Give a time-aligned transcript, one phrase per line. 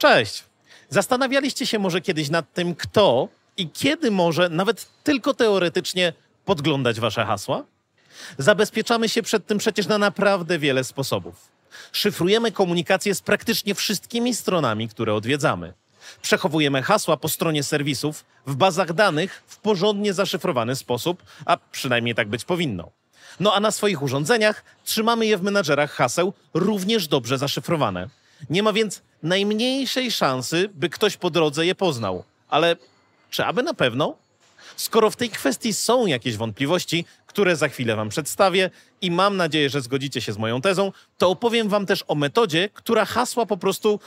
[0.00, 0.44] Cześć.
[0.88, 6.12] Zastanawialiście się może kiedyś nad tym, kto i kiedy może, nawet tylko teoretycznie,
[6.44, 7.64] podglądać wasze hasła?
[8.38, 11.48] Zabezpieczamy się przed tym przecież na naprawdę wiele sposobów.
[11.92, 15.72] Szyfrujemy komunikację z praktycznie wszystkimi stronami, które odwiedzamy.
[16.22, 22.28] Przechowujemy hasła po stronie serwisów w bazach danych w porządnie zaszyfrowany sposób, a przynajmniej tak
[22.28, 22.90] być powinno.
[23.40, 28.19] No a na swoich urządzeniach trzymamy je w menadżerach haseł również dobrze zaszyfrowane.
[28.50, 32.24] Nie ma więc najmniejszej szansy, by ktoś po drodze je poznał.
[32.48, 32.76] Ale
[33.30, 34.16] czy aby na pewno?
[34.76, 38.70] Skoro w tej kwestii są jakieś wątpliwości, które za chwilę Wam przedstawię
[39.00, 42.68] i mam nadzieję, że zgodzicie się z moją tezą, to opowiem Wam też o metodzie,
[42.74, 44.00] która hasła po prostu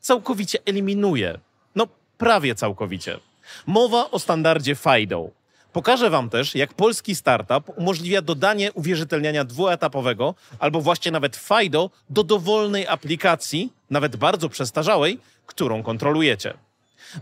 [0.00, 1.38] całkowicie eliminuje.
[1.74, 1.86] No,
[2.18, 3.18] prawie całkowicie.
[3.66, 5.30] Mowa o standardzie FIDO.
[5.72, 12.24] Pokażę Wam też, jak polski startup umożliwia dodanie uwierzytelniania dwuetapowego albo właśnie nawet FIDO do
[12.24, 16.54] dowolnej aplikacji, nawet bardzo przestarzałej, którą kontrolujecie.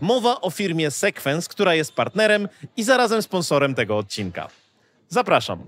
[0.01, 4.49] Mowa o firmie Sequence, która jest partnerem i zarazem sponsorem tego odcinka.
[5.09, 5.63] Zapraszam.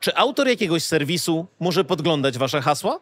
[0.00, 3.00] Czy autor jakiegoś serwisu może podglądać wasze hasła?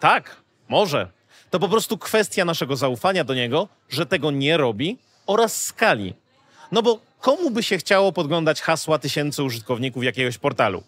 [0.00, 0.36] Tak,
[0.68, 1.17] może.
[1.50, 6.14] To po prostu kwestia naszego zaufania do niego, że tego nie robi oraz skali.
[6.72, 10.82] No bo komu by się chciało podglądać hasła tysięcy użytkowników jakiegoś portalu?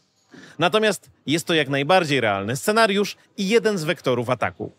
[0.59, 4.73] Natomiast jest to jak najbardziej realny scenariusz i jeden z wektorów ataku.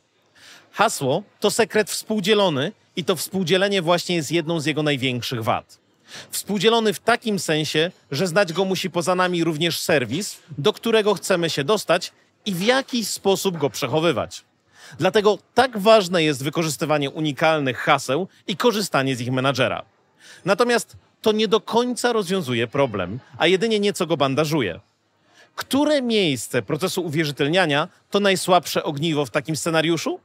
[0.72, 5.78] Hasło to sekret współdzielony i to współdzielenie właśnie jest jedną z jego największych wad.
[6.32, 11.50] Współdzielony w takim sensie, że znać go musi poza nami również serwis, do którego chcemy
[11.50, 12.12] się dostać
[12.46, 14.44] i w jakiś sposób go przechowywać.
[15.00, 19.86] Dlatego tak ważne jest wykorzystywanie unikalnych haseł i korzystanie z ich menadżera.
[20.46, 24.80] Natomiast to nie do końca rozwiązuje problem, a jedynie nieco go bandażuje.
[25.56, 30.20] Które miejsce procesu uwierzytelniania to najsłabsze ogniwo w takim scenariuszu?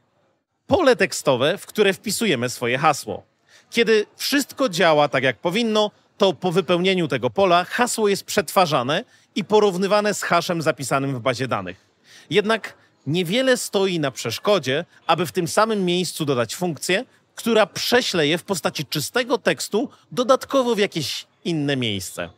[0.67, 3.23] Pole tekstowe, w które wpisujemy swoje hasło.
[3.70, 9.05] Kiedy wszystko działa tak jak powinno, to po wypełnieniu tego pola hasło jest przetwarzane
[9.35, 11.86] i porównywane z haszem zapisanym w bazie danych.
[12.30, 12.74] Jednak
[13.06, 18.44] niewiele stoi na przeszkodzie, aby w tym samym miejscu dodać funkcję, która prześle je w
[18.44, 22.30] postaci czystego tekstu dodatkowo w jakieś inne miejsce.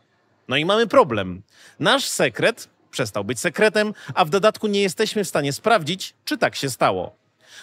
[0.49, 1.43] No i mamy problem.
[1.81, 6.57] Nasz sekret przestał być sekretem, a w dodatku nie jesteśmy w stanie sprawdzić, czy tak
[6.57, 7.17] się stało.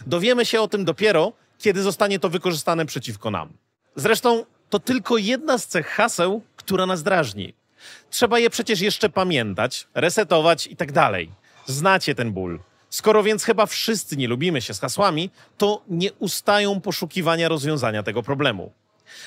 [0.07, 3.49] Dowiemy się o tym dopiero, kiedy zostanie to wykorzystane przeciwko nam.
[3.95, 7.53] Zresztą to tylko jedna z cech haseł, która nas drażni.
[8.09, 11.31] Trzeba je przecież jeszcze pamiętać, resetować i tak dalej.
[11.65, 12.59] Znacie ten ból.
[12.89, 18.23] Skoro więc chyba wszyscy nie lubimy się z hasłami, to nie ustają poszukiwania rozwiązania tego
[18.23, 18.71] problemu.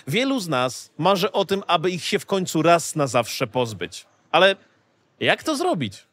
[0.06, 4.06] Wielu z nas marzy o tym, aby ich się w końcu raz na zawsze pozbyć.
[4.30, 4.56] Ale
[5.20, 6.06] jak to zrobić?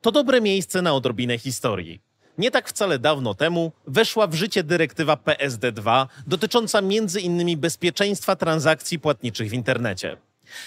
[0.00, 2.00] To dobre miejsce na odrobinę historii.
[2.38, 7.60] Nie tak wcale dawno temu weszła w życie dyrektywa PSD2 dotycząca m.in.
[7.60, 10.16] bezpieczeństwa transakcji płatniczych w internecie.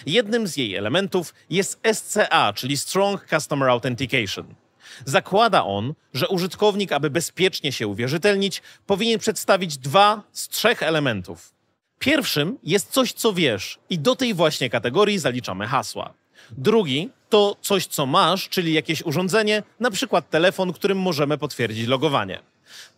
[0.06, 4.56] Jednym z jej elementów jest SCA, czyli Strong Customer Authentication.
[5.06, 11.54] Zakłada on, że użytkownik, aby bezpiecznie się uwierzytelnić, powinien przedstawić dwa z trzech elementów.
[12.00, 16.14] Pierwszym jest coś, co wiesz, i do tej właśnie kategorii zaliczamy hasła.
[16.52, 22.40] Drugi to coś, co masz, czyli jakieś urządzenie, na przykład telefon, którym możemy potwierdzić logowanie.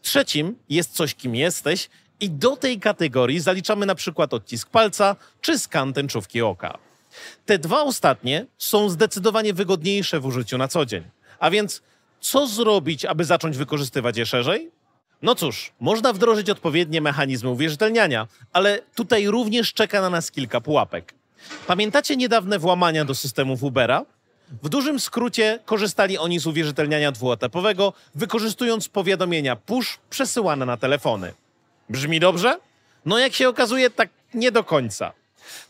[0.01, 1.89] Trzecim jest coś, kim jesteś,
[2.19, 6.77] i do tej kategorii zaliczamy na przykład odcisk palca czy skan tęczówki oka.
[7.45, 11.03] Te dwa ostatnie są zdecydowanie wygodniejsze w użyciu na co dzień.
[11.39, 11.81] A więc
[12.19, 14.71] co zrobić, aby zacząć wykorzystywać je szerzej?
[15.21, 21.13] No cóż, można wdrożyć odpowiednie mechanizmy uwierzytelniania, ale tutaj również czeka na nas kilka pułapek.
[21.67, 24.05] Pamiętacie niedawne włamania do systemów Ubera?
[24.63, 31.33] W dużym skrócie korzystali oni z uwierzytelniania dwuetapowego, wykorzystując powiadomienia push przesyłane na telefony.
[31.89, 32.59] Brzmi dobrze?
[33.05, 35.13] No jak się okazuje, tak nie do końca.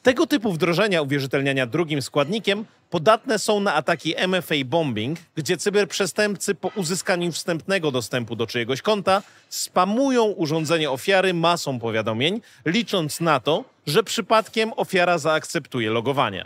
[0.03, 6.67] Tego typu wdrożenia uwierzytelniania drugim składnikiem podatne są na ataki MFA bombing, gdzie cyberprzestępcy po
[6.67, 14.03] uzyskaniu wstępnego dostępu do czyjegoś konta spamują urządzenie ofiary masą powiadomień, licząc na to, że
[14.03, 16.46] przypadkiem ofiara zaakceptuje logowanie.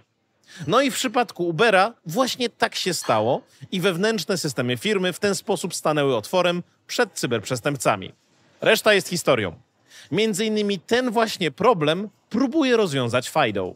[0.68, 3.42] No i w przypadku Ubera właśnie tak się stało
[3.72, 8.14] i wewnętrzne systemy firmy w ten sposób stanęły otworem przed cyberprzestępcami.
[8.62, 9.56] Reszta jest historią.
[10.12, 13.76] Między innymi ten właśnie problem próbuje rozwiązać FIDO.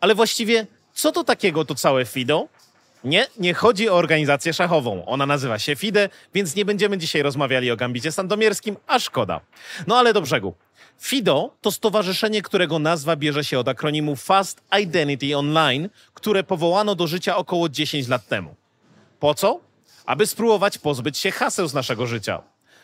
[0.00, 2.48] Ale właściwie, co to takiego to całe FIDO?
[3.04, 5.04] Nie, nie chodzi o organizację szachową.
[5.06, 9.40] Ona nazywa się FIDE, więc nie będziemy dzisiaj rozmawiali o gambicie sandomierskim, a szkoda.
[9.86, 10.54] No ale do brzegu.
[10.98, 17.06] FIDO to stowarzyszenie, którego nazwa bierze się od akronimu Fast Identity Online, które powołano do
[17.06, 18.54] życia około 10 lat temu.
[19.20, 19.67] Po co?
[20.08, 22.42] Aby spróbować pozbyć się haseł z naszego życia.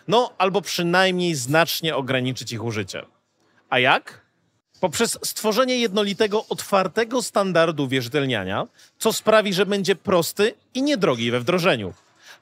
[0.09, 3.03] No, albo przynajmniej znacznie ograniczyć ich użycie.
[3.71, 4.21] A jak?
[4.81, 8.67] Poprzez stworzenie jednolitego, otwartego standardu wierzytelniania,
[8.99, 11.95] co sprawi, że będzie prosty i niedrogi we wdrożeniu.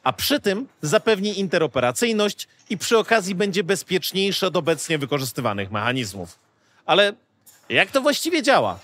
[0.03, 6.39] A przy tym zapewni interoperacyjność i przy okazji będzie bezpieczniejszy od obecnie wykorzystywanych mechanizmów.
[6.87, 7.13] Ale
[7.69, 8.79] jak to właściwie działa?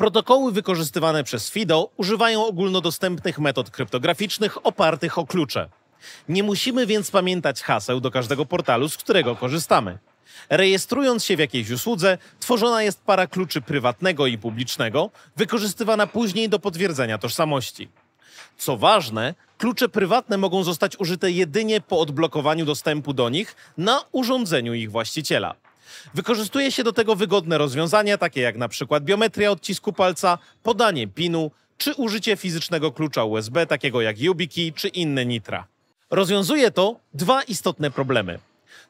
[0.00, 5.68] Protokoły wykorzystywane przez FIDO używają ogólnodostępnych metod kryptograficznych opartych o klucze.
[6.28, 9.98] Nie musimy więc pamiętać haseł do każdego portalu, z którego korzystamy.
[10.50, 16.58] Rejestrując się w jakiejś usłudze, tworzona jest para kluczy prywatnego i publicznego, wykorzystywana później do
[16.58, 17.88] potwierdzenia tożsamości.
[18.58, 24.74] Co ważne, klucze prywatne mogą zostać użyte jedynie po odblokowaniu dostępu do nich na urządzeniu
[24.74, 25.54] ich właściciela.
[26.14, 31.50] Wykorzystuje się do tego wygodne rozwiązania, takie jak na przykład biometria odcisku palca, podanie PIN-u,
[31.78, 35.66] czy użycie fizycznego klucza USB, takiego jak YubiKey czy inne Nitra.
[36.10, 38.38] Rozwiązuje to dwa istotne problemy.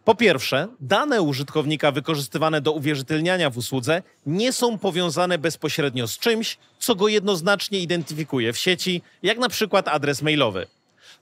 [0.05, 6.58] Po pierwsze, dane użytkownika wykorzystywane do uwierzytelniania w usłudze nie są powiązane bezpośrednio z czymś,
[6.79, 10.67] co go jednoznacznie identyfikuje w sieci, jak na przykład adres mailowy.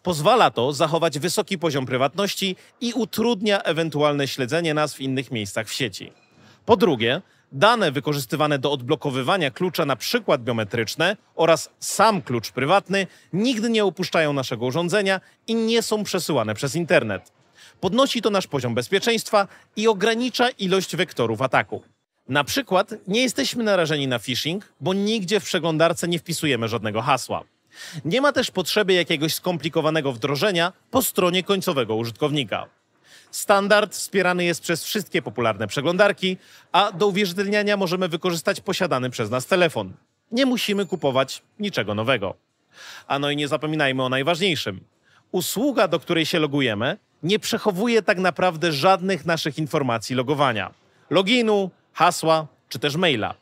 [0.03, 5.73] Pozwala to zachować wysoki poziom prywatności i utrudnia ewentualne śledzenie nas w innych miejscach w
[5.73, 6.13] sieci.
[6.65, 7.23] Po drugie,
[7.53, 14.33] dane wykorzystywane do odblokowywania klucza, na przykład biometryczne oraz sam klucz prywatny, nigdy nie opuszczają
[14.33, 17.33] naszego urządzenia i nie są przesyłane przez internet.
[17.81, 21.83] Podnosi to nasz poziom bezpieczeństwa i ogranicza ilość wektorów ataku.
[22.29, 27.45] Na przykład nie jesteśmy narażeni na phishing, bo nigdzie w przeglądarce nie wpisujemy żadnego hasła.
[28.05, 32.67] Nie ma też potrzeby jakiegoś skomplikowanego wdrożenia po stronie końcowego użytkownika.
[33.31, 36.37] Standard wspierany jest przez wszystkie popularne przeglądarki,
[36.73, 39.93] a do uwierzytelniania możemy wykorzystać posiadany przez nas telefon.
[40.33, 42.35] Nie musimy kupować niczego nowego.
[43.07, 44.81] A no i nie zapominajmy o najważniejszym.
[45.33, 50.71] Usługa, do której się logujemy, nie przechowuje tak naprawdę żadnych naszych informacji logowania.
[51.11, 53.35] Loginu, hasła czy też maila.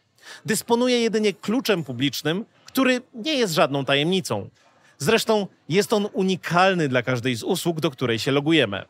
[0.46, 2.44] Dysponuje jedynie kluczem publicznym,
[2.76, 4.50] który nie jest żadną tajemnicą.
[4.99, 8.84] Zresztą jest on unikalny dla każdej z usług, do której się logujemy.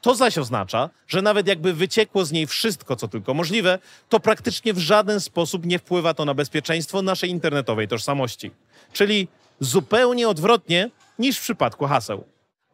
[0.00, 3.78] To zaś oznacza, że nawet jakby wyciekło z niej wszystko, co tylko możliwe,
[4.08, 8.50] to praktycznie w żaden sposób nie wpływa to na bezpieczeństwo naszej internetowej tożsamości.
[8.92, 9.28] Czyli
[9.60, 12.24] zupełnie odwrotnie niż w przypadku haseł.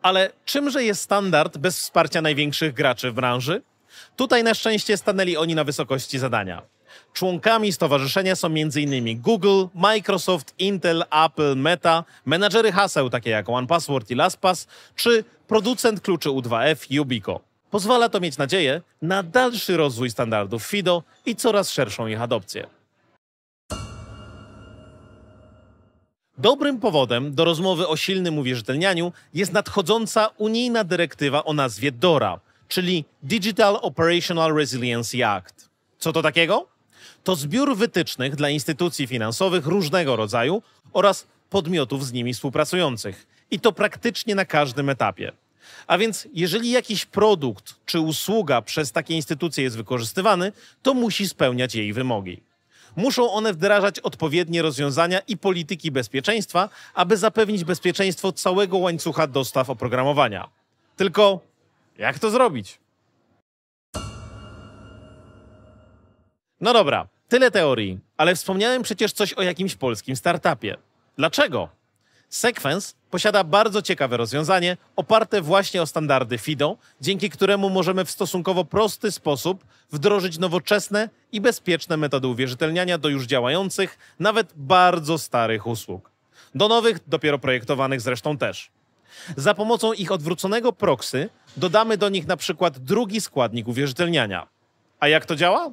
[0.02, 3.62] Ale czymże jest standard bez wsparcia największych graczy w branży?
[4.16, 6.62] Tutaj na szczęście stanęli oni na wysokości zadania.
[7.12, 9.20] Członkami stowarzyszenia są m.in.
[9.20, 14.66] Google, Microsoft, Intel, Apple, Meta, menadżery haseł takie jak OnePassword i LastPass,
[14.96, 17.40] czy producent kluczy U2F Yubico.
[17.70, 22.66] Pozwala to mieć nadzieję na dalszy rozwój standardów FIDO i coraz szerszą ich adopcję.
[26.38, 33.04] Dobrym powodem do rozmowy o silnym uwierzytelnianiu jest nadchodząca unijna dyrektywa o nazwie DORA, czyli
[33.22, 35.70] Digital Operational Resiliency Act.
[35.98, 36.66] Co to takiego?
[37.24, 40.62] To zbiór wytycznych dla instytucji finansowych różnego rodzaju
[40.92, 43.26] oraz podmiotów z nimi współpracujących.
[43.50, 45.32] I to praktycznie na każdym etapie.
[45.86, 50.52] A więc, jeżeli jakiś produkt czy usługa przez takie instytucje jest wykorzystywany,
[50.82, 52.42] to musi spełniać jej wymogi.
[52.96, 60.48] Muszą one wdrażać odpowiednie rozwiązania i polityki bezpieczeństwa, aby zapewnić bezpieczeństwo całego łańcucha dostaw oprogramowania.
[60.96, 61.40] Tylko
[61.98, 62.79] jak to zrobić?
[66.60, 70.76] No dobra, tyle teorii, ale wspomniałem przecież coś o jakimś polskim startupie.
[71.16, 71.68] Dlaczego?
[72.28, 78.64] Sequence posiada bardzo ciekawe rozwiązanie oparte właśnie o standardy FIDO, dzięki któremu możemy w stosunkowo
[78.64, 86.10] prosty sposób wdrożyć nowoczesne i bezpieczne metody uwierzytelniania do już działających, nawet bardzo starych usług.
[86.54, 88.70] Do nowych, dopiero projektowanych zresztą też.
[89.36, 94.46] Za pomocą ich odwróconego proxy dodamy do nich na przykład drugi składnik uwierzytelniania.
[95.00, 95.70] A jak to działa?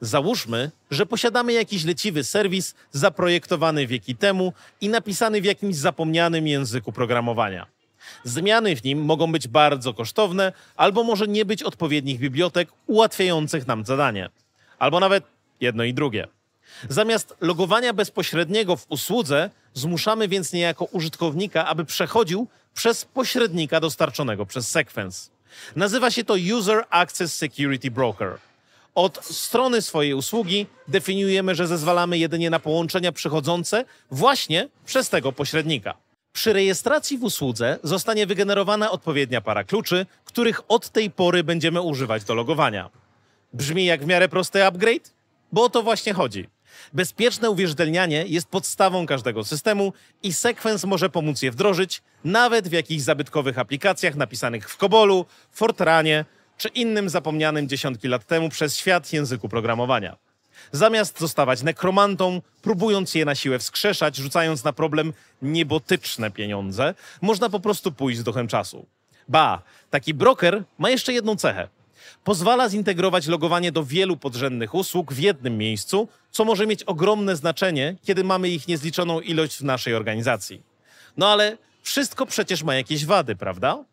[0.00, 6.92] Załóżmy, że posiadamy jakiś leciwy serwis zaprojektowany wieki temu i napisany w jakimś zapomnianym języku
[6.92, 7.66] programowania.
[8.24, 13.84] Zmiany w nim mogą być bardzo kosztowne, albo może nie być odpowiednich bibliotek ułatwiających nam
[13.84, 14.30] zadanie.
[14.78, 15.24] Albo nawet
[15.60, 16.28] jedno i drugie.
[16.88, 24.68] Zamiast logowania bezpośredniego w usłudze, zmuszamy więc niejako użytkownika, aby przechodził przez pośrednika dostarczonego przez
[24.70, 25.30] Sequence.
[25.76, 28.38] Nazywa się to User Access Security Broker.
[29.00, 35.94] Od strony swojej usługi definiujemy, że zezwalamy jedynie na połączenia przychodzące właśnie przez tego pośrednika.
[36.32, 42.24] Przy rejestracji w usłudze zostanie wygenerowana odpowiednia para kluczy, których od tej pory będziemy używać
[42.24, 42.90] do logowania.
[43.52, 45.14] Brzmi jak w miarę prosty upgrade?
[45.52, 46.48] Bo o to właśnie chodzi.
[46.92, 49.92] Bezpieczne uwierzytelnianie jest podstawą każdego systemu
[50.22, 56.24] i Sequence może pomóc je wdrożyć nawet w jakichś zabytkowych aplikacjach napisanych w Cobolu, Fortranie
[56.60, 60.16] czy innym zapomnianym dziesiątki lat temu przez świat języku programowania.
[60.72, 65.12] Zamiast zostawać nekromantą, próbując je na siłę wskrzeszać, rzucając na problem
[65.42, 68.86] niebotyczne pieniądze, można po prostu pójść z duchem czasu.
[69.28, 71.68] Ba, taki broker ma jeszcze jedną cechę.
[72.24, 77.96] Pozwala zintegrować logowanie do wielu podrzędnych usług w jednym miejscu, co może mieć ogromne znaczenie,
[78.02, 80.62] kiedy mamy ich niezliczoną ilość w naszej organizacji.
[81.16, 83.84] No ale wszystko przecież ma jakieś wady, prawda?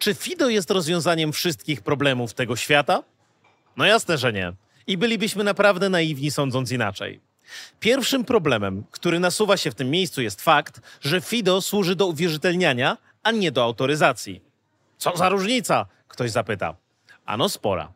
[0.00, 3.02] Czy FIDO jest rozwiązaniem wszystkich problemów tego świata?
[3.76, 4.52] No jasne, że nie.
[4.86, 7.20] I bylibyśmy naprawdę naiwni sądząc inaczej.
[7.80, 12.96] Pierwszym problemem, który nasuwa się w tym miejscu jest fakt, że FIDO służy do uwierzytelniania,
[13.22, 14.40] a nie do autoryzacji.
[14.98, 15.86] Co za różnica?
[16.08, 16.74] Ktoś zapyta.
[17.26, 17.92] Ano spora.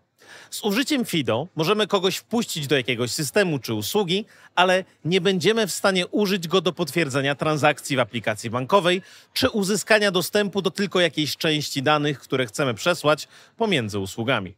[0.51, 4.25] Z użyciem FIDO możemy kogoś wpuścić do jakiegoś systemu czy usługi,
[4.55, 10.11] ale nie będziemy w stanie użyć go do potwierdzenia transakcji w aplikacji bankowej czy uzyskania
[10.11, 14.55] dostępu do tylko jakiejś części danych, które chcemy przesłać pomiędzy usługami.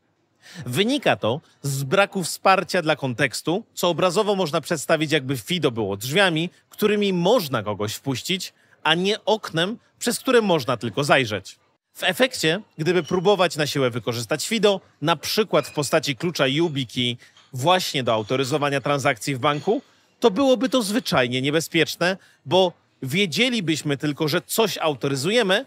[0.66, 6.50] Wynika to z braku wsparcia dla kontekstu, co obrazowo można przedstawić jakby FIDO było drzwiami,
[6.68, 8.52] którymi można kogoś wpuścić,
[8.82, 11.58] a nie oknem, przez które można tylko zajrzeć.
[11.96, 17.16] W efekcie, gdyby próbować na siłę wykorzystać FIDO, na przykład w postaci klucza YubiKey
[17.52, 19.82] właśnie do autoryzowania transakcji w banku,
[20.20, 22.72] to byłoby to zwyczajnie niebezpieczne, bo
[23.02, 25.66] wiedzielibyśmy tylko, że coś autoryzujemy,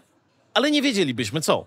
[0.54, 1.66] ale nie wiedzielibyśmy co.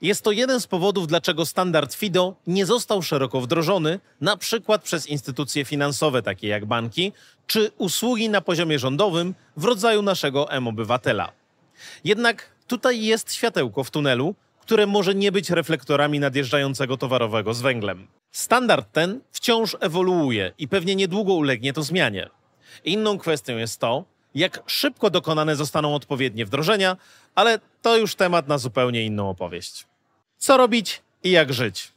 [0.00, 5.06] Jest to jeden z powodów, dlaczego standard FIDO nie został szeroko wdrożony, na przykład przez
[5.06, 7.12] instytucje finansowe takie jak banki,
[7.46, 11.32] czy usługi na poziomie rządowym w rodzaju naszego M-Obywatela.
[12.04, 18.06] Jednak tutaj jest światełko w tunelu, które może nie być reflektorami nadjeżdżającego towarowego z węglem.
[18.32, 22.28] Standard ten wciąż ewoluuje i pewnie niedługo ulegnie to zmianie.
[22.84, 26.96] Inną kwestią jest to, jak szybko dokonane zostaną odpowiednie wdrożenia,
[27.34, 29.86] ale to już temat na zupełnie inną opowieść.
[30.38, 31.92] Co robić i jak żyć?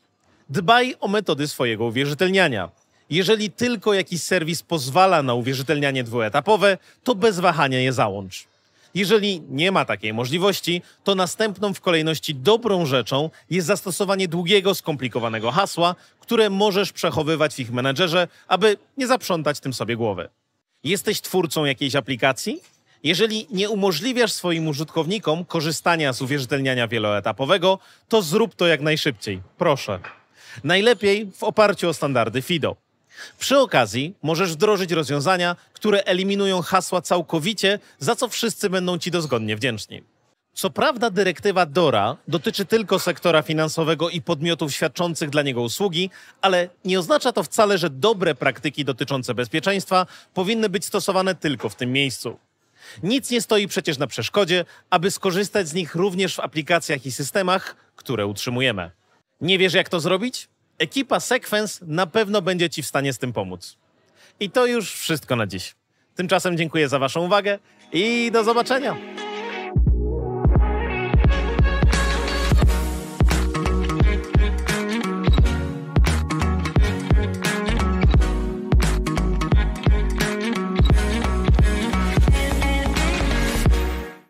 [0.49, 2.69] Dbaj o metody swojego uwierzytelniania.
[3.09, 8.50] Jeżeli tylko jakiś serwis pozwala na uwierzytelnianie dwuetapowe, to bez wahania je załącz.
[8.95, 15.51] Jeżeli nie ma takiej możliwości, to następną w kolejności dobrą rzeczą jest zastosowanie długiego, skomplikowanego
[15.51, 20.29] hasła, które możesz przechowywać w ich menedżerze, aby nie zaprzątać tym sobie głowy.
[20.83, 22.62] Jesteś twórcą jakiejś aplikacji?
[23.03, 29.41] Jeżeli nie umożliwiasz swoim użytkownikom korzystania z uwierzytelniania wieloetapowego, to zrób to jak najszybciej.
[29.57, 30.00] Proszę.
[30.63, 32.75] Najlepiej w oparciu o standardy FIDO.
[33.39, 39.55] Przy okazji możesz wdrożyć rozwiązania, które eliminują hasła całkowicie, za co wszyscy będą ci dozgodnie
[39.55, 40.03] wdzięczni.
[40.53, 46.09] Co prawda dyrektywa DORA dotyczy tylko sektora finansowego i podmiotów świadczących dla niego usługi,
[46.41, 51.75] ale nie oznacza to wcale, że dobre praktyki dotyczące bezpieczeństwa powinny być stosowane tylko w
[51.75, 52.37] tym miejscu.
[53.03, 57.75] Nic nie stoi przecież na przeszkodzie, aby skorzystać z nich również w aplikacjach i systemach,
[57.95, 58.91] które utrzymujemy.
[59.41, 60.47] Nie wiesz, jak to zrobić?
[60.81, 63.77] Ekipa Sequence na pewno będzie Ci w stanie z tym pomóc.
[64.39, 65.75] I to już wszystko na dziś.
[66.15, 67.59] Tymczasem dziękuję za Waszą uwagę
[67.93, 68.95] i do zobaczenia.